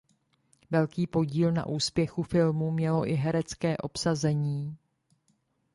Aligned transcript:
Velký 0.71 1.07
podíl 1.07 1.51
na 1.51 1.65
úspěchu 1.67 2.23
filmu 2.23 2.71
mělo 2.71 3.07
i 3.09 3.13
herecké 3.13 3.77
obsazení. 3.77 4.77